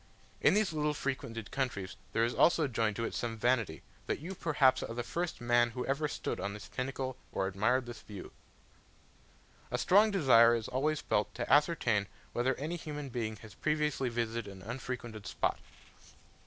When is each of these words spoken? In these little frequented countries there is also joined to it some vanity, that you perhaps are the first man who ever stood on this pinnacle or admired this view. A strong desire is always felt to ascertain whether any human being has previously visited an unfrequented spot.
In 0.41 0.55
these 0.55 0.73
little 0.73 0.95
frequented 0.95 1.51
countries 1.51 1.95
there 2.11 2.25
is 2.25 2.33
also 2.33 2.67
joined 2.67 2.95
to 2.95 3.05
it 3.05 3.13
some 3.13 3.37
vanity, 3.37 3.83
that 4.07 4.17
you 4.19 4.33
perhaps 4.33 4.81
are 4.81 4.95
the 4.95 5.03
first 5.03 5.39
man 5.39 5.69
who 5.69 5.85
ever 5.85 6.07
stood 6.07 6.39
on 6.39 6.55
this 6.55 6.69
pinnacle 6.69 7.17
or 7.31 7.45
admired 7.45 7.85
this 7.85 8.01
view. 8.01 8.31
A 9.69 9.77
strong 9.77 10.09
desire 10.09 10.55
is 10.55 10.67
always 10.67 11.01
felt 11.01 11.35
to 11.35 11.53
ascertain 11.53 12.07
whether 12.33 12.55
any 12.55 12.77
human 12.77 13.09
being 13.09 13.35
has 13.43 13.53
previously 13.53 14.09
visited 14.09 14.51
an 14.51 14.63
unfrequented 14.63 15.27
spot. 15.27 15.59